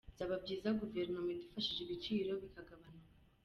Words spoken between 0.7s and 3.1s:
Guverinoma idufashije ibiciro bikagabanuka.